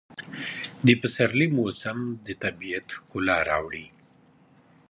د 0.85 0.87
پسرلي 1.01 1.47
موسم 1.57 1.97
د 2.25 2.27
طبیعت 2.43 2.87
ښکلا 2.97 3.37
راوړي. 3.49 3.85